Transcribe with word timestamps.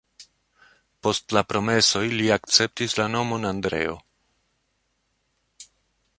Post 1.07 1.35
la 1.37 1.43
promesoj 1.53 2.03
li 2.13 2.31
akceptis 2.37 2.99
la 3.01 3.07
nomon 3.17 3.49
Andreo. 3.53 3.95